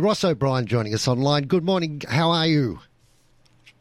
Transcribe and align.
Ross 0.00 0.24
O'Brien 0.24 0.66
joining 0.66 0.94
us 0.94 1.06
online. 1.08 1.44
Good 1.46 1.64
morning. 1.64 2.02
How 2.08 2.30
are 2.30 2.46
you? 2.46 2.80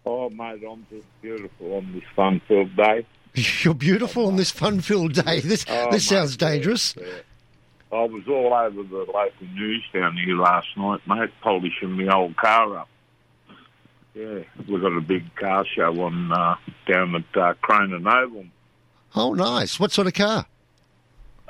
Oh, 0.06 0.30
mate, 0.30 0.62
I'm 0.70 0.86
just 0.90 1.06
beautiful 1.22 1.76
on 1.78 1.92
this 1.94 2.04
fun-filled 2.16 2.76
day. 2.76 3.06
You're 3.64 3.74
beautiful 3.74 4.28
on 4.28 4.36
this 4.36 4.52
fun-filled 4.52 5.14
day. 5.14 5.40
This 5.44 5.66
Oh, 5.70 5.86
this 5.92 6.10
mate, 6.12 6.18
sounds 6.18 6.38
dangerous. 6.38 6.96
yeah, 6.98 7.06
yeah. 7.08 7.98
I 7.98 8.04
was 8.04 8.24
all 8.28 8.54
over 8.54 8.84
the 8.84 8.98
local 9.12 9.48
news 9.54 9.84
down 9.94 10.16
here 10.18 10.36
last 10.38 10.68
night, 10.78 11.00
mate, 11.08 11.32
polishing 11.42 11.92
my 11.94 12.14
old 12.16 12.36
car 12.38 12.78
up. 12.78 12.90
Yeah, 14.14 14.40
we've 14.68 14.82
got 14.82 14.96
a 14.96 15.02
big 15.02 15.34
car 15.36 15.66
show 15.76 16.00
on 16.02 16.32
uh, 16.32 16.56
down 16.88 17.16
at 17.16 17.38
uh, 17.42 17.54
Cronin 17.62 18.06
Oval. 18.08 18.46
Oh, 19.16 19.34
nice. 19.34 19.80
What 19.80 19.92
sort 19.92 20.08
of 20.08 20.14
car? 20.14 20.46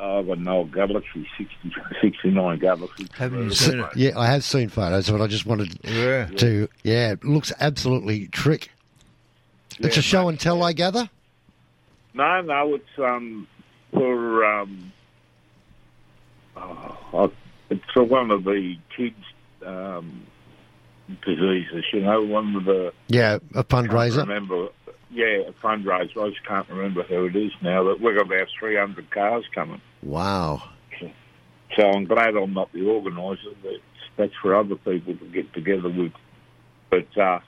Oh, 0.01 0.19
I've 0.19 0.27
got 0.27 0.37
an 0.37 0.47
old 0.47 0.71
Galaxie, 0.71 1.27
60, 1.37 1.75
69 2.01 2.59
Galaxie. 2.59 3.07
Haven't 3.17 3.43
you 3.43 3.51
seen 3.51 3.79
it? 3.79 3.95
yeah, 3.97 4.17
I 4.17 4.27
have 4.27 4.43
seen 4.43 4.69
photos, 4.69 5.09
but 5.09 5.21
I 5.21 5.27
just 5.27 5.45
wanted 5.45 5.77
Yeah. 5.83 6.25
to. 6.37 6.69
Yeah, 6.83 7.11
it 7.11 7.23
looks 7.25 7.51
absolutely 7.59 8.27
trick. 8.27 8.71
it's 9.79 9.97
a 9.97 10.01
show 10.01 10.23
mate, 10.23 10.29
and 10.29 10.39
tell, 10.39 10.57
yeah. 10.59 10.63
I 10.63 10.73
gather. 10.73 11.09
No, 12.13 12.41
no, 12.41 12.75
it's 12.75 12.99
um 12.99 13.47
for 13.93 14.45
um 14.45 14.91
oh, 16.55 17.31
it's 17.69 17.83
for 17.93 18.03
one 18.03 18.31
of 18.31 18.43
the 18.43 18.77
kids 18.95 19.15
um 19.65 20.25
diseases, 21.25 21.85
you 21.91 22.01
know, 22.01 22.21
one 22.23 22.55
of 22.55 22.65
the 22.65 22.93
Yeah, 23.07 23.39
a 23.55 23.63
can't 23.63 23.89
fundraiser. 23.89 24.17
remember 24.19 24.69
yeah, 25.11 25.39
a 25.47 25.51
fundraiser. 25.53 26.23
I 26.25 26.29
just 26.29 26.45
can't 26.45 26.69
remember 26.69 27.03
who 27.03 27.25
it 27.25 27.35
is 27.35 27.51
now. 27.61 27.83
But 27.83 27.99
we've 27.99 28.15
got 28.15 28.27
about 28.27 28.47
three 28.59 28.75
hundred 28.77 29.09
cars 29.11 29.43
coming. 29.55 29.81
Wow. 30.03 30.63
So 31.75 31.83
I'm 31.83 32.05
glad 32.05 32.35
I'm 32.35 32.53
not 32.53 32.71
the 32.73 32.85
organiser. 32.87 33.51
That's, 33.63 33.75
that's 34.17 34.33
for 34.41 34.55
other 34.55 34.75
people 34.75 35.15
to 35.15 35.25
get 35.27 35.53
together 35.53 35.89
with. 35.89 36.11
But 36.89 37.15
uh, 37.17 37.39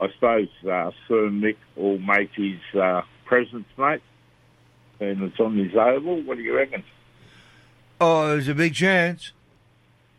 I 0.00 0.08
suppose 0.14 0.48
uh, 0.64 0.90
Sir 1.08 1.28
Mick 1.30 1.56
will 1.76 1.98
make 1.98 2.30
his 2.34 2.60
uh, 2.80 3.02
presence, 3.24 3.66
mate, 3.76 4.02
and 5.00 5.22
it's 5.24 5.40
on 5.40 5.56
his 5.58 5.74
oval. 5.74 6.22
What 6.22 6.36
do 6.36 6.42
you 6.42 6.54
reckon? 6.56 6.84
Oh, 8.00 8.28
there's 8.28 8.48
a 8.48 8.54
big 8.54 8.74
chance. 8.74 9.32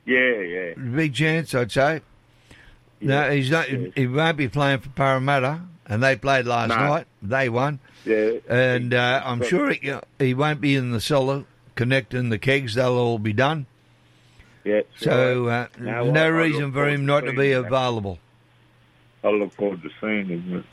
Yeah, 0.06 0.40
yeah. 0.42 0.74
Big 0.74 1.14
chance, 1.16 1.56
I'd 1.56 1.72
say. 1.72 2.02
No, 3.00 3.32
he's 3.32 3.50
not. 3.50 3.72
yeah. 3.72 3.88
He 3.96 4.06
won't 4.08 4.38
be 4.38 4.50
playing 4.50 4.80
for 4.80 4.90
Parramatta, 4.90 5.62
and 5.88 6.04
they 6.04 6.16
played 6.16 6.46
last 6.46 6.70
No. 6.70 6.76
night. 6.76 7.08
They 7.24 7.50
won, 7.50 7.80
Yeah, 8.06 8.34
and 8.50 8.94
uh, 8.94 9.22
I'm 9.24 9.40
But- 9.40 9.48
sure 9.48 9.72
he, 9.72 9.94
he 10.20 10.34
won't 10.34 10.60
be 10.62 10.76
in 10.76 10.92
the 10.92 11.02
cellar 11.02 11.46
connecting 11.76 12.30
the 12.30 12.38
kegs. 12.40 12.76
They'll 12.76 12.98
all 12.98 13.20
be 13.20 13.34
done. 13.34 13.66
Yeah. 14.64 14.82
So 14.98 15.48
uh, 15.48 15.68
No, 15.80 16.04
there's 16.04 16.14
no 16.14 16.22
I- 16.24 16.26
I 16.26 16.28
reason 16.28 16.72
for 16.72 16.88
him 16.88 17.06
not 17.06 17.22
to 17.22 17.32
to 17.32 17.38
be 17.38 17.54
that. 17.54 17.66
available. 17.66 18.20
I 19.24 19.30
look 19.30 19.52
forward 19.54 19.82
to 19.84 19.90
seeing 20.00 20.26
him. 20.28 20.64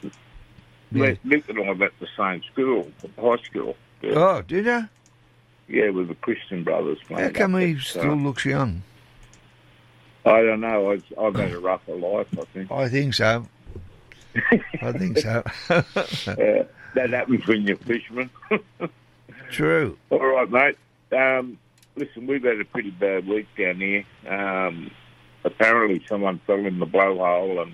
Yeah. 0.92 1.14
Mick 1.26 1.48
and 1.48 1.58
I 1.60 1.72
were 1.72 1.84
at 1.86 1.92
the 2.00 2.06
same 2.16 2.42
school, 2.52 2.90
high 3.20 3.42
school. 3.44 3.76
Yeah, 4.02 4.12
Oh, 4.14 4.42
did 4.42 4.64
you? 4.64 4.88
yeah 5.68 5.90
with 5.90 6.08
the 6.08 6.14
Christian 6.16 6.64
brothers. 6.64 6.98
How 7.10 7.28
come 7.30 7.58
he 7.58 7.78
still 7.78 8.12
uh, 8.12 8.14
looks 8.14 8.44
young? 8.46 8.82
I 10.24 10.42
don't 10.42 10.60
know. 10.60 10.92
I've, 10.92 11.04
I've 11.18 11.34
had 11.34 11.52
a 11.52 11.58
rougher 11.58 11.94
life, 11.94 12.26
I 12.38 12.44
think. 12.52 12.70
I 12.72 12.88
think 12.88 13.14
so. 13.14 13.46
I 14.82 14.92
think 14.92 15.18
so. 15.18 15.42
That 16.94 17.10
happens 17.10 17.46
when 17.46 17.62
you're 17.66 17.76
a 17.76 17.80
fisherman. 17.80 18.30
True. 19.50 19.98
All 20.10 20.24
right, 20.26 20.50
mate. 20.50 20.78
Um, 21.12 21.58
listen, 21.96 22.26
we've 22.26 22.42
had 22.44 22.60
a 22.60 22.64
pretty 22.64 22.90
bad 22.90 23.26
week 23.26 23.46
down 23.58 23.76
here. 23.76 24.04
Um, 24.26 24.90
apparently, 25.44 26.04
someone 26.08 26.40
fell 26.46 26.64
in 26.66 26.78
the 26.78 26.86
blowhole, 26.86 27.62
and 27.62 27.72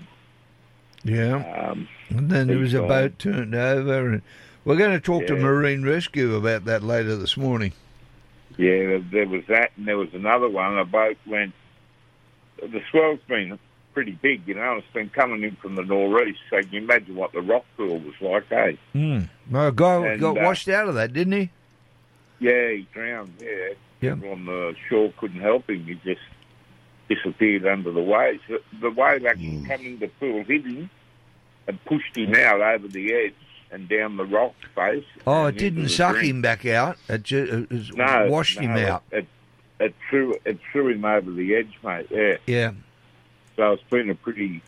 Yeah. 1.03 1.69
um, 1.69 1.87
And 2.09 2.29
then 2.29 2.47
there 2.47 2.57
was 2.59 2.73
a 2.73 2.81
boat 2.81 3.19
turned 3.19 3.55
over. 3.55 4.07
And 4.09 4.21
we're 4.63 4.77
going 4.77 4.91
to 4.93 4.99
talk 4.99 5.27
to 5.27 5.35
Marine 5.35 5.83
Rescue 5.83 6.35
about 6.35 6.65
that 6.65 6.83
later 6.83 7.15
this 7.15 7.37
morning. 7.37 7.73
yeah, 8.57 8.99
there 9.11 9.27
was 9.27 9.43
that, 9.47 9.71
and 9.77 9.87
there 9.87 9.97
was 9.97 10.13
another 10.13 10.47
one. 10.49 10.77
A 10.77 10.85
boat 10.85 11.17
went. 11.25 11.53
The 12.61 12.81
swell's 12.89 13.19
been 13.27 13.59
pretty 13.93 14.13
big, 14.21 14.47
you 14.47 14.53
know. 14.53 14.77
It's 14.77 14.87
been 14.93 15.09
coming 15.09 15.43
in 15.43 15.55
from 15.57 15.75
the 15.75 15.83
northeast, 15.83 16.39
so 16.49 16.57
you 16.57 16.63
can 16.63 16.77
imagine 16.83 17.15
what 17.15 17.33
the 17.33 17.41
rock 17.41 17.65
pool 17.75 17.99
was 17.99 18.13
like, 18.21 18.49
eh? 18.51 18.73
Hmm. 18.93 19.19
Well, 19.51 19.67
a 19.67 19.71
guy 19.73 20.05
And, 20.07 20.21
got 20.21 20.37
uh, 20.37 20.41
washed 20.43 20.69
out 20.69 20.87
of 20.87 20.95
that, 20.95 21.11
didn't 21.11 21.33
he? 21.33 21.49
Yeah, 22.39 22.69
he 22.71 22.87
drowned. 22.93 23.33
Yeah, 23.41 23.69
Yeah. 24.01 24.11
On 24.31 24.45
the 24.45 24.75
shore 24.89 25.13
couldn't 25.17 25.41
help 25.41 25.69
him. 25.69 25.85
He 25.85 25.95
just 26.03 26.21
disappeared 27.09 27.65
under 27.65 27.91
the 27.91 28.01
waves. 28.01 28.41
The- 28.79 28.89
wave 28.91 29.25
actually 29.25 29.59
Mm. 29.59 29.67
came 29.67 29.85
in 29.93 29.99
the 29.99 30.07
pool, 30.07 30.43
hit 30.43 30.65
him, 30.65 30.89
and 31.67 31.83
pushed 31.85 32.15
him 32.17 32.33
out 32.35 32.61
over 32.61 32.87
the 32.87 33.13
edge 33.13 33.33
and 33.71 33.87
down 33.87 34.17
the 34.17 34.25
rock 34.25 34.53
face. 34.75 35.05
Oh, 35.25 35.47
it 35.47 35.57
didn't 35.57 35.89
suck 35.89 36.13
drink. 36.15 36.29
him 36.29 36.41
back 36.41 36.65
out. 36.65 36.97
It 37.09 37.23
just 37.23 37.51
it, 37.71 37.95
No, 37.97 38.27
washed 38.29 38.59
him 38.59 38.71
out. 38.71 39.03
It, 39.11 39.17
it, 39.79 39.85
it 39.85 39.95
threw 40.09 40.35
it 40.45 40.59
threw 40.71 40.89
him 40.89 41.05
over 41.05 41.31
the 41.31 41.55
edge, 41.55 41.73
mate. 41.83 42.07
Yeah. 42.09 42.37
Yeah. 42.45 42.71
So 43.55 43.71
it's 43.73 43.83
been 43.83 44.09
a 44.09 44.15
pretty 44.15 44.61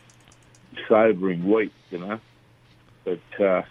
sobering 0.88 1.48
week, 1.50 1.72
you 1.90 1.98
know. 1.98 2.20
But 3.04 3.40
uh, 3.44 3.62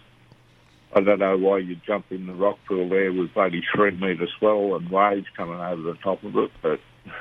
I 0.97 1.01
don't 1.01 1.19
know 1.19 1.37
why 1.37 1.59
you'd 1.59 1.83
jump 1.85 2.05
in 2.11 2.25
the 2.27 2.33
rock 2.33 2.57
pool 2.67 2.89
there 2.89 3.11
with 3.13 3.33
bloody 3.33 3.61
three 3.73 3.91
metre 3.91 4.27
swell 4.39 4.75
and 4.75 4.89
waves 4.89 5.27
coming 5.35 5.59
over 5.59 5.81
the 5.81 5.93
top 5.95 6.23
of 6.23 6.35
it. 6.35 6.51
But 6.61 6.79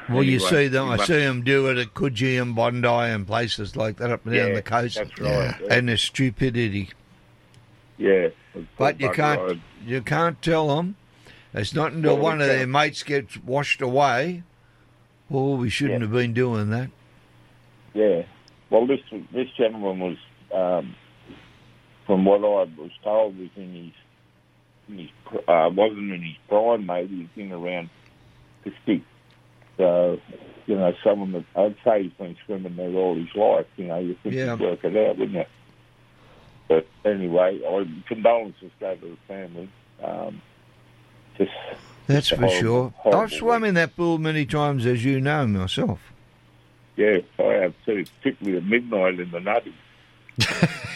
Well, 0.08 0.22
you 0.22 0.38
see 0.40 0.68
them. 0.68 0.88
I 0.88 0.96
see 0.96 1.18
them 1.18 1.42
do 1.42 1.66
it 1.68 1.76
at 1.78 1.94
Coogee 1.94 2.40
and 2.40 2.54
Bondi 2.54 2.88
and 2.88 3.26
places 3.26 3.76
like 3.76 3.96
that 3.98 4.10
up 4.10 4.24
and 4.26 4.34
down 4.34 4.54
the 4.54 4.62
coast. 4.62 4.96
That's 4.96 5.20
right. 5.20 5.54
Yeah. 5.60 5.66
And 5.70 5.88
the 5.88 5.96
stupidity. 5.98 6.90
yeah. 7.98 8.28
But 8.78 8.98
you 9.00 9.10
can't 9.10 9.40
ride. 9.40 9.60
you 9.84 10.00
can't 10.00 10.40
tell 10.40 10.74
them. 10.76 10.96
It's 11.52 11.74
not 11.74 11.92
until 11.92 12.14
Well, 12.14 12.22
one 12.22 12.40
of 12.40 12.46
their 12.46 12.66
mates 12.66 13.02
gets 13.02 13.36
washed 13.38 13.82
away. 13.82 14.42
Oh, 15.30 15.56
we 15.56 15.68
shouldn't 15.68 16.00
Yeah. 16.00 16.06
have 16.06 16.12
been 16.12 16.32
doing 16.32 16.70
that. 16.70 16.88
Yeah. 17.94 18.22
Well, 18.70 18.86
this 18.86 19.00
this 19.32 19.48
gentleman 19.56 19.98
was, 20.00 20.16
um, 20.52 20.94
from 22.06 22.24
what 22.24 22.38
I 22.40 22.64
was 22.80 22.90
told, 23.02 23.38
was 23.38 23.48
in 23.56 23.72
his, 23.74 23.92
in 24.88 24.98
his 24.98 25.10
uh, 25.48 25.70
wasn't 25.72 26.12
in 26.12 26.22
his 26.22 26.36
prime, 26.48 26.86
maybe 26.86 27.16
he 27.16 27.22
was 27.22 27.30
in 27.36 27.52
around 27.52 27.90
fifty. 28.62 29.04
So, 29.76 30.18
you 30.66 30.76
know, 30.76 30.94
someone 31.04 31.32
that 31.32 31.44
I'd 31.54 31.76
say 31.84 32.04
he's 32.04 32.12
been 32.12 32.36
swimming 32.46 32.76
there 32.76 32.90
all 32.92 33.14
his 33.14 33.34
life. 33.34 33.66
You 33.76 33.86
know, 33.88 33.98
you 33.98 34.16
think 34.22 34.34
Yeah. 34.34 34.52
you'd 34.52 34.60
work 34.60 34.84
it 34.84 34.96
out, 34.96 35.18
wouldn't 35.18 35.36
you? 35.36 35.44
But 36.68 36.86
anyway, 37.04 37.60
I, 37.64 37.86
condolences 38.08 38.70
go 38.80 38.94
to 38.96 39.00
the 39.06 39.16
family. 39.28 39.68
Um, 40.02 40.40
just 41.38 41.52
That's 42.06 42.28
for 42.30 42.36
horrible, 42.36 42.58
sure. 42.60 42.94
horrible 42.96 43.22
I've 43.22 43.32
swum 43.32 43.64
in 43.64 43.74
that 43.74 43.94
pool 43.96 44.18
many 44.18 44.46
times, 44.46 44.86
as 44.86 45.04
you 45.04 45.20
know 45.20 45.46
myself. 45.46 46.00
yeah, 46.96 47.18
I 47.38 47.42
have 47.52 47.74
too, 47.84 48.04
particularly 48.22 48.58
at 48.58 48.64
midnight 48.64 49.20
in 49.20 49.30
the 49.30 49.40
nutty. 49.40 49.74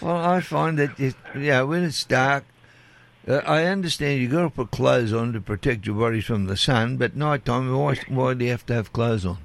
Well, 0.00 0.16
I 0.16 0.40
find 0.40 0.78
that 0.78 0.98
it, 0.98 1.14
yeah, 1.38 1.62
when 1.62 1.84
it's 1.84 2.04
dark, 2.04 2.44
uh, 3.28 3.36
I 3.46 3.64
understand 3.64 4.20
you've 4.20 4.32
got 4.32 4.42
to 4.42 4.50
put 4.50 4.70
clothes 4.70 5.12
on 5.12 5.32
to 5.32 5.40
protect 5.40 5.86
your 5.86 5.96
body 5.96 6.20
from 6.20 6.46
the 6.46 6.56
sun, 6.56 6.96
but 6.96 7.16
nighttime, 7.16 7.74
why, 7.74 7.96
why 8.08 8.34
do 8.34 8.44
you 8.44 8.50
have 8.50 8.66
to 8.66 8.74
have 8.74 8.92
clothes 8.92 9.26
on? 9.26 9.38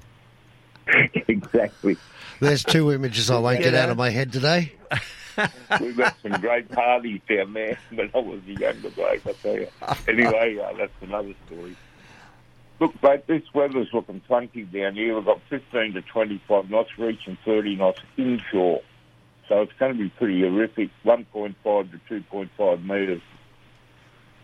exactly. 1.28 1.96
There's 2.40 2.64
two 2.64 2.92
images 2.92 3.30
I 3.30 3.38
won't 3.38 3.62
get 3.62 3.74
out 3.74 3.90
of 3.90 3.96
my 3.96 4.10
head 4.10 4.32
today. 4.32 4.72
We've 5.80 5.96
got 5.96 6.16
some 6.22 6.40
great 6.40 6.70
parties 6.70 7.20
down 7.28 7.52
there 7.52 7.78
when 7.90 8.10
I 8.14 8.18
was 8.18 8.40
a 8.46 8.52
younger 8.52 8.90
bloke, 8.90 9.26
I 9.26 9.32
tell 9.32 9.54
you. 9.54 9.68
Anyway, 10.08 10.58
uh, 10.58 10.72
that's 10.76 10.92
another 11.02 11.34
story. 11.46 11.76
Look, 12.80 13.02
mate, 13.02 13.26
this 13.26 13.42
weather's 13.54 13.92
looking 13.92 14.22
funky 14.26 14.62
down 14.62 14.94
here. 14.94 15.14
We've 15.14 15.24
got 15.24 15.40
15 15.50 15.94
to 15.94 16.02
25 16.02 16.70
knots, 16.70 16.90
reaching 16.98 17.36
30 17.44 17.76
knots 17.76 18.00
inshore. 18.16 18.80
So 19.50 19.62
it's 19.62 19.72
going 19.80 19.92
to 19.92 19.98
be 19.98 20.08
pretty 20.10 20.42
horrific. 20.42 20.90
1.5 21.04 21.54
to 21.64 22.22
2.5 22.22 22.84
metres. 22.84 23.20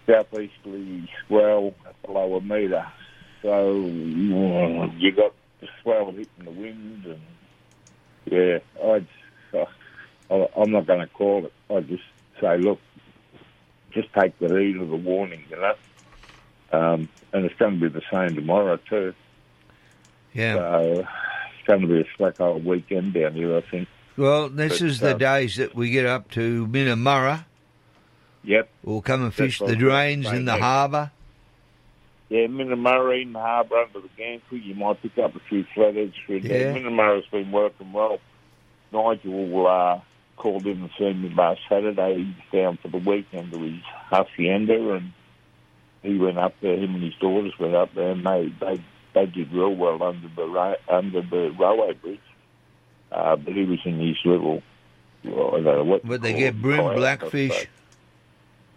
Southeasterly 0.05 1.09
swell 1.27 1.75
at 1.87 2.03
below 2.03 2.35
a 2.35 2.41
metre. 2.41 2.87
So 3.41 3.83
uh, 3.85 4.91
you 4.97 5.13
got 5.13 5.33
the 5.61 5.69
swell 5.81 6.07
hitting 6.07 6.45
the 6.45 6.51
wind 6.51 7.07
and 7.07 7.21
yeah, 8.25 8.59
I'd, 8.85 9.07
I, 10.29 10.49
I'm 10.57 10.73
not 10.73 10.89
going 10.89 10.99
to 10.99 11.07
call 11.07 11.47
it. 11.47 11.53
I 11.71 11.81
just 11.81 12.03
say, 12.41 12.59
look, 12.59 12.81
just 13.93 14.13
take 14.13 14.37
the 14.41 14.49
heat 14.49 14.77
of 14.77 14.89
the 14.89 14.97
warning, 14.97 15.45
you 15.49 15.57
know. 15.57 15.75
Um, 16.73 17.09
and 17.33 17.45
it's 17.45 17.55
going 17.55 17.79
to 17.79 17.89
be 17.89 18.01
the 18.01 18.03
same 18.13 18.35
tomorrow 18.35 18.77
too. 18.89 19.15
Yeah. 20.33 20.55
So 20.55 21.07
it's 21.59 21.67
going 21.69 21.83
to 21.83 21.87
be 21.87 22.01
a 22.01 22.05
slack 22.17 22.41
old 22.41 22.65
weekend 22.65 23.15
down 23.15 23.35
here, 23.35 23.57
I 23.57 23.61
think. 23.61 23.87
Well, 24.17 24.49
this 24.49 24.81
but, 24.81 24.89
is 24.89 25.01
the 25.01 25.15
uh, 25.15 25.19
days 25.19 25.57
that 25.57 25.75
we 25.75 25.91
get 25.91 26.07
up 26.07 26.31
to 26.33 26.67
Minnamurra. 26.67 27.45
Yep. 28.45 28.69
We'll 28.85 29.03
come 29.03 29.25
and 29.25 29.35
fish 29.35 29.59
That's 29.59 29.73
the 29.73 29.77
drains 29.77 30.27
in 30.31 30.45
the 30.45 30.57
harbour. 30.57 31.11
Yeah, 32.29 32.47
Minnamurra 32.47 33.23
in 33.23 33.33
the 33.33 33.41
harbour 33.41 33.77
under 33.77 34.01
the 34.01 34.09
gantry. 34.17 34.61
You 34.61 34.75
might 34.75 35.01
pick 35.03 35.19
up 35.19 35.37
a 35.37 35.41
few 35.49 35.65
flatheads 35.75 36.15
Yeah. 36.29 36.75
Minnamurra's 36.75 37.27
been 37.27 37.53
working 37.53 37.93
well. 37.93 38.19
Nigel 38.93 39.67
uh, 39.67 40.01
called 40.37 40.67
in 40.67 40.81
and 40.81 40.91
seen 40.99 41.23
me 41.23 41.35
last 41.35 41.61
Saturday. 41.69 42.25
He's 42.25 42.53
down 42.53 42.79
for 42.79 42.89
the 42.89 42.99
weekend 42.99 43.53
to 43.53 43.59
his 43.59 43.83
hacienda, 44.11 44.95
and 44.95 45.13
he 46.03 46.19
went 46.19 46.39
up 46.39 46.55
there. 46.61 46.77
Him 46.77 46.95
and 46.95 47.03
his 47.03 47.15
daughters 47.21 47.59
went 47.59 47.75
up 47.75 47.95
there, 47.95 48.13
and 48.13 48.25
they 48.25 48.53
they 48.61 48.81
they 49.15 49.27
did 49.27 49.53
real 49.53 49.75
well 49.75 50.03
under 50.03 50.29
the 50.29 50.79
under 50.89 51.23
the 51.23 51.55
railway 51.59 51.95
bridge. 51.95 52.21
Uh, 53.13 53.37
but 53.37 53.55
he 53.55 53.65
was 53.65 53.79
in 53.85 54.01
his 54.01 54.17
little. 54.25 54.63
Well, 55.25 55.49
I 55.49 55.61
don't 55.61 55.65
know 55.65 55.85
what. 55.85 56.07
But 56.07 56.23
they 56.23 56.35
get 56.35 56.61
bream 56.61 56.95
blackfish. 56.95 57.69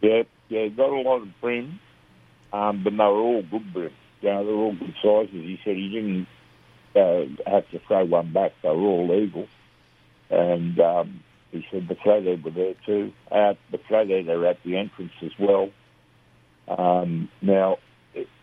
Yeah, 0.01 0.23
yeah, 0.47 0.67
got 0.67 0.89
a 0.89 1.01
lot 1.01 1.21
of 1.21 1.41
bream, 1.41 1.79
um, 2.53 2.83
but 2.83 2.91
they 2.91 2.97
were 2.97 3.09
all 3.09 3.43
good 3.43 3.73
bream. 3.73 3.91
You 4.21 4.29
know, 4.29 4.45
they're 4.45 4.55
all 4.55 4.73
good 4.73 4.95
sizes. 5.01 5.31
He 5.31 5.59
said 5.63 5.75
he 5.75 5.89
didn't 5.89 6.27
uh, 6.95 7.49
have 7.49 7.69
to 7.71 7.79
throw 7.87 8.05
one 8.05 8.31
back. 8.31 8.53
They 8.61 8.69
were 8.69 8.75
all 8.75 9.07
legal. 9.07 9.47
And 10.29 10.79
um, 10.79 11.23
he 11.51 11.65
said 11.71 11.87
the 11.87 11.95
flathead 11.95 12.43
were 12.43 12.51
there 12.51 12.75
too. 12.85 13.13
Uh, 13.31 13.55
the 13.71 13.79
flathead 13.87 14.27
are 14.29 14.45
at 14.45 14.61
the 14.63 14.77
entrance 14.77 15.13
as 15.21 15.31
well. 15.39 15.69
Um, 16.67 17.29
now, 17.41 17.77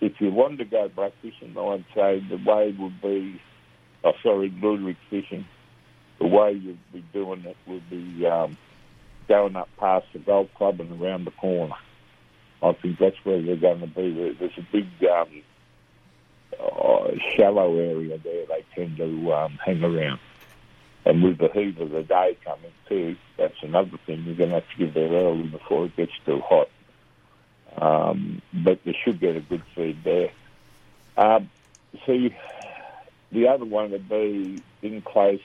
if 0.01 0.21
you 0.21 0.31
wanted 0.31 0.59
to 0.59 0.65
go 0.65 0.89
blackfishing, 0.89 1.57
I'd 1.57 1.85
say 1.95 2.27
the 2.29 2.39
way 2.45 2.75
would 2.79 3.01
be, 3.01 3.41
oh, 4.05 4.13
sorry, 4.23 4.51
luderick 4.51 4.97
fishing. 5.11 5.47
The 6.19 6.27
way 6.27 6.53
you'd 6.53 6.93
be 6.93 7.05
doing 7.13 7.45
it 7.45 7.57
would 7.67 7.89
be 7.91 8.27
um, 8.27 8.57
going 9.29 9.57
up 9.57 9.69
past 9.79 10.07
the 10.13 10.19
golf 10.19 10.49
club 10.55 10.81
and 10.81 11.01
around 11.01 11.25
the 11.25 11.31
corner. 11.33 11.75
I 12.63 12.73
think 12.73 12.99
that's 12.99 13.17
where 13.25 13.41
they're 13.41 13.57
going 13.57 13.81
to 13.81 13.87
be. 13.87 14.35
There's 14.39 14.57
a 14.57 14.67
big 14.73 14.87
um, 15.11 15.43
uh, 16.61 17.09
shallow 17.37 17.77
area 17.79 18.19
there 18.19 18.47
they 18.47 18.65
tend 18.75 18.97
to 18.97 19.33
um, 19.33 19.59
hang 19.65 19.85
around. 19.85 20.21
And 21.05 21.23
with 21.23 21.39
the 21.39 21.49
heat 21.49 21.79
of 21.79 21.91
the 21.91 22.03
day 22.03 22.37
coming 22.45 22.73
too, 22.89 23.17
that's 23.37 23.63
another 23.63 23.99
thing. 24.07 24.25
You're 24.25 24.37
going 24.37 24.51
to 24.51 24.57
have 24.57 24.69
to 24.71 24.77
give 24.77 24.95
there 24.95 25.09
early 25.09 25.47
before 25.47 25.87
it 25.87 25.97
gets 25.97 26.13
too 26.25 26.41
hot. 26.41 26.69
Um, 27.77 28.43
but 28.53 28.81
they 28.85 28.97
should 29.05 29.21
get 29.21 29.37
a 29.37 29.41
good 29.41 29.63
feed 29.75 30.03
there. 30.03 30.31
Um, 31.17 31.51
see, 32.07 32.35
the 33.31 33.49
other 33.49 33.65
one 33.65 33.91
would 33.91 34.09
be 34.09 34.63
in 34.83 35.03
close 35.03 35.41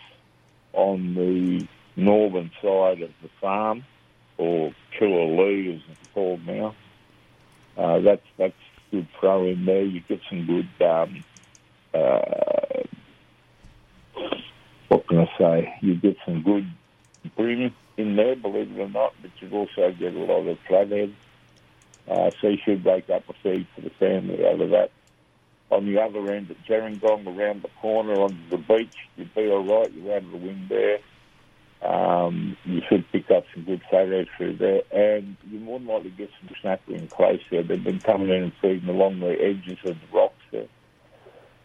on 0.73 1.13
the 1.15 1.67
northern 1.95 2.51
side 2.61 3.01
of 3.01 3.11
the 3.21 3.29
farm, 3.39 3.83
or 4.37 4.73
Killalea 4.99 5.75
as 5.75 5.81
it's 5.89 6.13
called 6.13 6.45
now. 6.45 6.75
Uh, 7.77 7.99
that's 7.99 8.25
that's 8.37 8.53
good 8.91 9.07
throw 9.19 9.45
in 9.47 9.65
there. 9.65 9.83
You 9.83 10.01
get 10.01 10.21
some 10.29 10.45
good. 10.45 10.85
Um, 10.85 11.23
uh, 11.93 12.83
what 14.87 15.07
can 15.07 15.19
I 15.19 15.29
say? 15.37 15.73
You 15.81 15.95
get 15.95 16.17
some 16.25 16.43
good 16.43 16.69
bream 17.35 17.73
in 17.97 18.15
there, 18.15 18.35
believe 18.35 18.71
it 18.71 18.79
or 18.79 18.89
not, 18.89 19.13
but 19.21 19.31
you 19.39 19.49
also 19.51 19.91
get 19.91 20.13
a 20.13 20.19
lot 20.19 20.47
of 20.47 20.57
flathead. 20.67 21.13
Uh, 22.09 22.31
so 22.41 22.47
you 22.49 22.57
should 22.65 22.83
break 22.83 23.09
up 23.09 23.23
a 23.29 23.33
feed 23.43 23.67
for 23.75 23.81
the 23.81 23.89
family 23.91 24.45
out 24.45 24.59
of 24.59 24.71
that. 24.71 24.91
On 25.71 25.85
the 25.85 26.01
other 26.01 26.31
end 26.31 26.51
at 26.51 26.63
Gerringong, 26.65 27.25
around 27.25 27.63
the 27.63 27.69
corner 27.81 28.13
on 28.21 28.37
the 28.49 28.57
beach, 28.57 28.93
you'd 29.15 29.33
be 29.33 29.47
all 29.47 29.63
right. 29.63 29.91
You're 29.93 30.15
out 30.15 30.23
of 30.23 30.31
the 30.31 30.37
wind 30.37 30.67
there. 30.67 30.99
Um, 31.81 32.57
you 32.65 32.81
should 32.87 33.09
pick 33.11 33.31
up 33.31 33.45
some 33.53 33.63
good 33.63 33.81
photos 33.89 34.27
through 34.37 34.57
there, 34.57 34.81
and 34.91 35.37
you're 35.49 35.61
more 35.61 35.79
than 35.79 35.87
likely 35.87 36.11
to 36.11 36.17
get 36.17 36.29
some 36.39 36.55
snapper 36.61 36.93
in 36.93 37.07
close 37.07 37.39
there. 37.49 37.63
They've 37.63 37.83
been 37.83 38.01
coming 38.01 38.29
in 38.29 38.43
and 38.43 38.53
feeding 38.61 38.89
along 38.89 39.21
the 39.21 39.31
edges 39.41 39.79
of 39.85 39.95
the 39.95 40.17
rocks 40.17 40.43
there. 40.51 40.67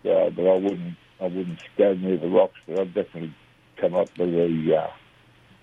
But 0.04 0.46
I 0.46 0.54
wouldn't, 0.54 0.96
I 1.20 1.24
wouldn't 1.24 1.60
go 1.76 1.94
near 1.94 2.16
the 2.16 2.28
rocks, 2.28 2.58
but 2.66 2.78
I'd 2.78 2.94
definitely 2.94 3.34
come 3.76 3.94
up 3.94 4.14
to 4.14 4.24
the, 4.24 4.76
uh, 4.76 4.90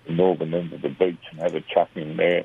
the 0.06 0.12
northern 0.12 0.52
end 0.52 0.72
of 0.72 0.82
the 0.82 0.90
beach 0.90 1.24
and 1.30 1.40
have 1.40 1.54
a 1.54 1.62
chuck 1.62 1.88
in 1.94 2.16
there. 2.18 2.44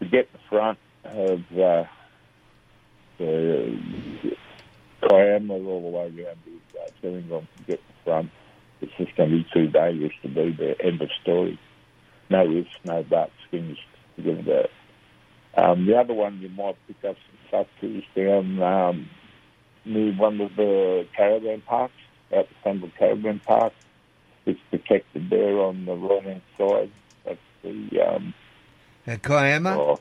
To 0.00 0.06
get 0.06 0.30
the 0.32 0.38
front 0.50 0.78
of 1.04 1.40
uh, 1.58 1.84
the 3.18 4.31
Kiama 5.02 5.54
all 5.54 5.82
the 5.82 5.88
way 5.88 6.02
around 6.04 6.38
the 6.44 6.78
uh, 6.80 6.88
Gerringong 7.02 7.46
to 7.56 7.62
get 7.66 7.80
the 7.86 7.94
front. 8.04 8.30
It's 8.80 8.92
just 8.98 9.16
going 9.16 9.30
to 9.30 9.36
be 9.36 9.46
too 9.52 9.68
dangerous 9.68 10.12
to 10.22 10.28
be 10.28 10.52
there. 10.58 10.74
End 10.84 11.00
of 11.00 11.08
story. 11.22 11.58
No 12.30 12.50
ifs, 12.50 12.70
no 12.84 13.02
buts. 13.02 13.32
Finished. 13.50 13.80
Forget 14.16 14.40
about 14.40 14.64
it. 14.64 14.70
Um, 15.54 15.86
the 15.86 15.96
other 15.98 16.14
one 16.14 16.40
you 16.40 16.48
might 16.48 16.76
pick 16.86 17.04
up 17.08 17.16
some 17.16 17.38
stuff 17.48 17.66
too 17.80 17.98
is 17.98 18.04
down 18.16 18.62
um, 18.62 19.10
near 19.84 20.12
one 20.14 20.40
of 20.40 20.56
the 20.56 21.06
caravan 21.14 21.60
parks, 21.60 21.94
out 22.34 22.48
the 22.48 22.54
front 22.62 22.82
of 22.82 22.90
the 22.90 22.98
caravan 22.98 23.40
park. 23.40 23.72
It's 24.46 24.60
protected 24.70 25.30
there 25.30 25.58
on 25.60 25.84
the 25.84 25.94
right 25.94 26.22
hand 26.22 26.42
side. 26.58 26.90
That's 27.24 27.38
the 27.62 28.00
um, 28.00 28.34
At 29.06 29.22
Kiama? 29.22 29.76
oh, 29.76 30.00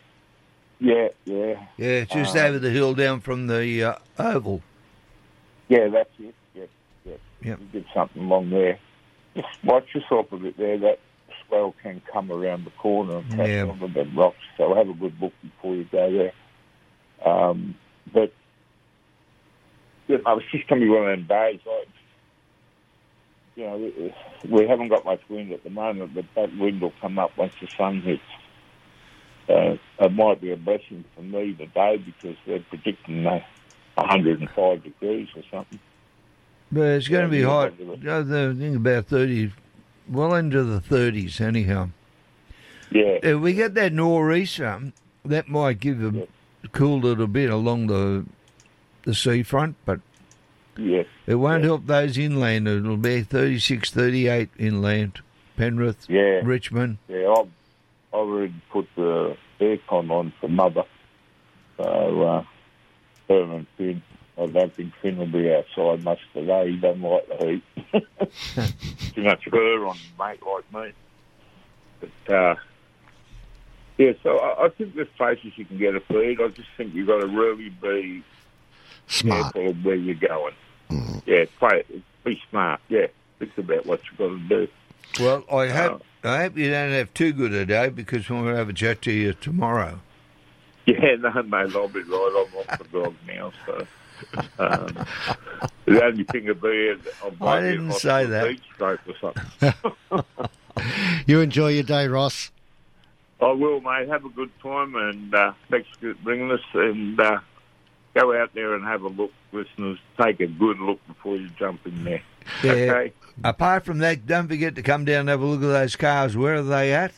yeah, 0.79 1.09
yeah, 1.25 1.65
Yeah, 1.77 2.05
just 2.05 2.35
uh, 2.35 2.39
over 2.39 2.57
the 2.57 2.71
hill 2.71 2.95
down 2.95 3.19
from 3.19 3.47
the 3.47 3.83
uh, 3.83 3.95
oval. 4.17 4.63
Yeah. 5.71 5.87
That's 5.89 6.09
it. 6.19 6.35
Yep, 6.53 6.69
yep. 7.05 7.19
Yep. 7.43 7.59
You 7.59 7.65
did 7.67 7.85
something 7.93 8.29
wrong 8.29 8.49
there. 8.49 8.77
Just 9.35 9.47
watch 9.63 9.87
yourself 9.95 10.31
a 10.33 10.37
bit 10.37 10.57
there. 10.57 10.77
That 10.77 10.99
swell 11.47 11.73
can 11.81 12.01
come 12.11 12.31
around 12.31 12.65
the 12.65 12.71
corner 12.71 13.17
and 13.17 13.29
crash 13.33 13.47
Yeah. 13.49 13.63
onto 13.69 13.87
the 13.91 14.05
rocks. 14.15 14.35
So 14.57 14.73
have 14.75 14.89
a 14.89 14.93
good 14.93 15.19
look 15.21 15.33
before 15.41 15.75
you 15.75 15.85
go 15.85 16.11
there. 16.11 16.33
Um, 17.25 17.75
but 18.11 18.33
you 20.07 20.17
know, 20.17 20.35
was 20.35 20.43
just 20.51 20.67
going 20.67 20.81
to 20.81 20.85
be 20.85 20.89
one 20.91 21.09
of 21.09 21.17
them 21.17 21.27
days. 21.27 21.61
Like, 21.65 21.87
you 23.55 23.63
know, 23.65 23.77
we- 23.77 24.13
we 24.49 24.67
haven't 24.67 24.89
got 24.89 25.05
much 25.05 25.21
wind 25.29 25.51
at 25.53 25.63
the 25.63 25.69
moment, 25.69 26.13
but 26.13 26.25
that 26.35 26.55
wind 26.57 26.81
will 26.81 26.93
come 26.99 27.17
up 27.19 27.37
once 27.37 27.53
the 27.61 27.67
sun 27.67 28.01
hits. 28.01 28.21
Uh, 29.47 29.77
it 29.99 30.11
might 30.13 30.41
be 30.41 30.51
a 30.51 30.57
blessing 30.57 31.03
for 31.15 31.21
me 31.21 31.53
today 31.53 31.97
because 31.97 32.35
they're 32.45 32.59
predicting 32.69 33.25
uh, 33.25 33.39
105 34.01 34.83
degrees 34.83 35.27
or 35.35 35.43
something. 35.51 35.79
But 36.71 36.81
it's 36.83 37.07
going 37.07 37.25
to 37.25 37.29
be 37.31 37.41
hot. 37.41 37.73
I 38.07 38.23
think 38.53 38.75
about 38.77 39.05
30, 39.07 39.51
well 40.09 40.33
into 40.35 40.63
the 40.63 40.79
30s 40.79 41.41
anyhow. 41.41 41.89
Yeah, 42.91 43.19
If 43.23 43.39
we 43.39 43.53
get 43.53 43.73
that 43.75 43.93
nor'easter, 43.93 44.91
that 45.25 45.47
might 45.47 45.79
give 45.79 46.01
a 46.03 46.11
Yeah. 46.17 46.25
cool 46.73 46.99
little 46.99 47.27
bit 47.27 47.49
along 47.49 47.87
the 47.87 48.25
the 49.03 49.15
seafront, 49.15 49.75
but 49.83 49.99
yeah, 50.77 51.03
it 51.25 51.35
won't 51.35 51.63
Yeah. 51.63 51.69
help 51.69 51.87
those 51.87 52.17
inland. 52.19 52.67
It'll 52.67 52.97
be 52.97 53.21
36, 53.23 53.89
38 53.89 54.49
inland. 54.59 55.21
Penrith, 55.57 56.05
yeah, 56.07 56.41
Richmond. 56.43 56.97
yeah. 57.07 57.27
I've 57.29 57.47
I 58.13 58.17
already 58.17 58.53
put 58.69 58.87
the 58.95 59.35
aircon 59.59 60.11
on 60.11 60.33
for 60.41 60.49
mother. 60.49 60.83
So, 61.77 62.21
uh, 62.21 62.43
and 63.29 63.67
Finn, 63.77 64.01
I 64.37 64.45
don't 64.47 64.73
think 64.73 64.93
Finn 65.01 65.17
will 65.17 65.25
be 65.25 65.53
outside 65.53 66.03
much 66.03 66.19
today. 66.33 66.71
He 66.71 66.77
doesn't 66.77 67.01
like 67.01 67.27
the 67.27 67.61
heat. 67.93 69.13
Too 69.15 69.23
much 69.23 69.43
fur 69.49 69.85
on 69.85 69.97
mate 70.19 70.39
like 70.45 70.73
me. 70.73 70.91
But, 72.25 72.33
uh, 72.33 72.55
yeah, 73.97 74.13
so 74.23 74.37
I, 74.39 74.65
I 74.65 74.69
think 74.69 74.95
there's 74.95 75.07
places 75.17 75.51
you 75.55 75.65
can 75.65 75.77
get 75.77 75.95
a 75.95 75.99
feed. 75.99 76.41
I 76.41 76.47
just 76.49 76.69
think 76.77 76.93
you've 76.93 77.07
got 77.07 77.21
to 77.21 77.27
really 77.27 77.69
be 77.69 78.23
Smart. 79.07 79.53
careful 79.53 79.71
of 79.71 79.85
where 79.85 79.95
you're 79.95 80.15
going. 80.15 80.53
Yeah, 81.25 81.45
play. 81.59 81.83
Be 82.23 82.41
smart. 82.49 82.81
Yeah, 82.89 83.07
think 83.39 83.57
about 83.57 83.85
what 83.85 84.01
you've 84.05 84.17
got 84.17 84.27
to 84.27 84.65
do. 84.65 84.67
Well, 85.23 85.45
I 85.51 85.67
Uh, 85.67 85.89
hope 85.89 86.03
I 86.23 86.37
hope 86.43 86.57
you 86.57 86.69
don't 86.69 86.91
have 86.91 87.13
too 87.13 87.31
good 87.33 87.53
a 87.53 87.65
day 87.65 87.89
because 87.89 88.29
we'll 88.29 88.55
have 88.55 88.69
a 88.69 88.73
chat 88.73 89.01
to 89.03 89.11
you 89.11 89.33
tomorrow. 89.33 89.99
Yeah, 90.85 91.15
no, 91.19 91.43
mate, 91.43 91.75
I'll 91.75 91.87
be 91.87 92.01
right. 92.01 92.47
I'm 92.47 92.57
off 92.57 92.79
the 92.79 92.85
dog 92.91 93.15
now, 93.27 93.51
so. 93.65 93.87
Um, 94.59 95.05
the 95.85 96.03
only 96.03 96.23
thing 96.25 96.45
would 96.45 96.61
be, 96.61 96.95
I'll 97.23 97.47
I 97.47 97.61
didn't 97.61 97.93
say 97.93 98.25
that. 98.25 98.47
Beach 98.47 98.61
stroke 98.75 98.99
or 99.07 99.15
something. 99.19 100.23
You 101.25 101.41
enjoy 101.41 101.69
your 101.69 101.83
day, 101.83 102.07
Ross. 102.07 102.51
I 103.39 103.51
will, 103.51 103.81
mate. 103.81 104.07
Have 104.07 104.25
a 104.25 104.29
good 104.29 104.51
time, 104.61 104.95
and 104.95 105.33
uh, 105.33 105.53
thanks 105.69 105.89
for 105.99 106.13
bringing 106.15 106.51
us. 106.51 106.61
And 106.73 107.19
uh, 107.19 107.39
go 108.13 108.39
out 108.39 108.53
there 108.53 108.75
and 108.75 108.83
have 108.83 109.03
a 109.03 109.07
look, 109.07 109.31
listeners. 109.51 109.97
Take 110.21 110.39
a 110.39 110.47
good 110.47 110.79
look 110.79 110.99
before 111.07 111.37
you 111.37 111.49
jump 111.57 111.85
in 111.85 112.03
there. 112.03 112.21
Yeah. 112.63 112.71
Okay. 112.71 113.13
Apart 113.43 113.85
from 113.85 113.99
that, 113.99 114.25
don't 114.25 114.47
forget 114.47 114.75
to 114.75 114.81
come 114.81 115.05
down 115.05 115.21
and 115.21 115.29
have 115.29 115.41
a 115.41 115.45
look 115.45 115.61
at 115.61 115.67
those 115.67 115.95
cars. 115.95 116.35
Where 116.37 116.55
are 116.55 116.63
they 116.63 116.93
at? 116.93 117.13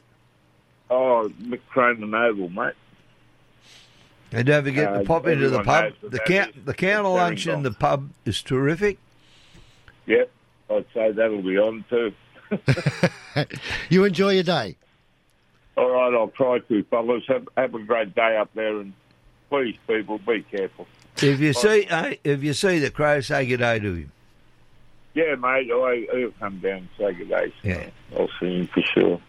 Oh, 0.90 1.32
Mick 1.42 1.62
and 1.76 2.14
Oval, 2.14 2.50
mate. 2.50 2.74
And 4.34 4.48
don't 4.48 4.64
forget 4.64 4.88
uh, 4.88 5.00
to 5.00 5.06
pop 5.06 5.28
into 5.28 5.50
the 5.50 5.64
pub. 5.64 5.94
The, 6.02 6.20
can, 6.20 6.52
the 6.66 6.74
counter 6.74 7.10
lunch 7.10 7.48
in 7.48 7.64
the 7.64 7.72
pub 7.72 8.10
is 8.26 8.42
terrific. 8.42 8.98
Yep, 10.06 10.32
I'd 10.70 10.86
say 10.94 11.12
that'll 11.12 11.42
be 11.42 11.58
on 11.58 11.86
too. 11.90 12.14
you 13.90 14.04
enjoy 14.04 14.34
your 14.34 14.44
day. 14.44 14.76
All 15.76 15.90
right, 15.90 16.14
I'll 16.14 16.28
try 16.30 16.60
to, 16.60 16.84
fellas. 16.84 17.24
Have, 17.28 17.48
have 17.58 17.74
a 17.74 17.80
great 17.80 18.14
day 18.14 18.38
up 18.38 18.50
there, 18.54 18.80
and 18.80 18.94
please, 19.50 19.76
people, 19.88 20.20
be 20.20 20.44
careful. 20.44 20.88
If 21.18 21.40
you 21.40 21.54
see, 21.54 21.86
uh, 21.86 22.14
if 22.24 22.44
you 22.44 22.54
see 22.54 22.80
the 22.80 22.92
crow, 22.92 23.22
say 23.22 23.46
good 23.46 23.58
day 23.58 23.80
to 23.80 23.94
him. 23.94 24.12
Yeah, 25.14 25.36
mate, 25.36 25.70
I, 25.72 26.08
he'll 26.12 26.32
come 26.32 26.60
down 26.60 26.78
and 26.78 26.90
say 26.98 27.14
good 27.14 27.30
day. 27.30 27.54
So 27.62 27.70
yeah. 27.70 27.90
I'll 28.18 28.30
see 28.40 28.60
him 28.60 28.68
for 28.68 28.82
sure. 28.82 29.22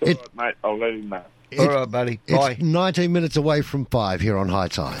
It, 0.00 0.18
right, 0.18 0.34
mate, 0.34 0.54
I'll 0.64 0.78
let 0.78 0.94
him 0.94 1.08
know. 1.08 1.24
All 1.58 1.68
right, 1.68 1.90
buddy. 1.90 2.20
Bye. 2.28 2.52
It's 2.52 2.62
19 2.62 3.12
minutes 3.12 3.36
away 3.36 3.62
from 3.62 3.86
five 3.86 4.20
here 4.20 4.36
on 4.36 4.48
High 4.48 4.68
Tide. 4.68 5.00